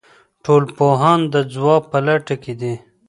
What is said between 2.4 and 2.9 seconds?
کې دي.